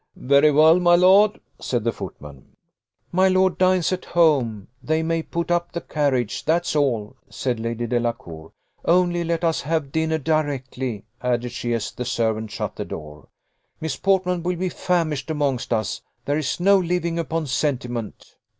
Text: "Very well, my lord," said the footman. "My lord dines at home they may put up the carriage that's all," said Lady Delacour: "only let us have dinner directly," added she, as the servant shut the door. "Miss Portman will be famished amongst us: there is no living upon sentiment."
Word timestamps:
"Very 0.15 0.49
well, 0.49 0.79
my 0.79 0.95
lord," 0.95 1.39
said 1.59 1.83
the 1.83 1.91
footman. 1.91 2.55
"My 3.11 3.27
lord 3.27 3.59
dines 3.59 3.93
at 3.93 4.03
home 4.03 4.67
they 4.81 5.03
may 5.03 5.21
put 5.21 5.51
up 5.51 5.71
the 5.71 5.81
carriage 5.81 6.43
that's 6.43 6.75
all," 6.75 7.15
said 7.29 7.59
Lady 7.59 7.85
Delacour: 7.85 8.51
"only 8.83 9.23
let 9.23 9.43
us 9.43 9.61
have 9.61 9.91
dinner 9.91 10.17
directly," 10.17 11.05
added 11.21 11.51
she, 11.51 11.71
as 11.73 11.91
the 11.91 12.03
servant 12.03 12.49
shut 12.49 12.75
the 12.77 12.83
door. 12.85 13.27
"Miss 13.79 13.95
Portman 13.95 14.41
will 14.41 14.55
be 14.57 14.69
famished 14.69 15.29
amongst 15.29 15.71
us: 15.71 16.01
there 16.25 16.39
is 16.39 16.59
no 16.59 16.79
living 16.79 17.19
upon 17.19 17.45
sentiment." 17.45 18.37